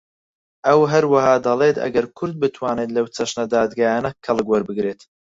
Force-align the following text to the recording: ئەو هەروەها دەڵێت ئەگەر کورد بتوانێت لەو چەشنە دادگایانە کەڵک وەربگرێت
ئەو 0.67 0.79
هەروەها 0.93 1.35
دەڵێت 1.45 1.77
ئەگەر 1.83 2.05
کورد 2.17 2.35
بتوانێت 2.43 2.89
لەو 2.97 3.05
چەشنە 3.15 3.45
دادگایانە 3.53 4.11
کەڵک 4.25 4.45
وەربگرێت 4.49 5.01